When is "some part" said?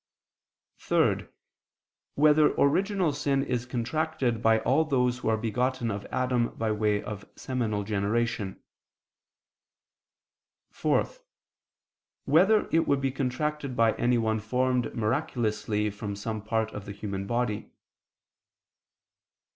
16.15-16.71